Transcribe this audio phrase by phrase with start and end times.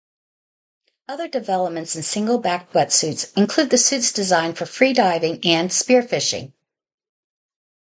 [1.07, 6.53] Other developments in single-backed wetsuits include the suits designed for free-diving and spearfishing.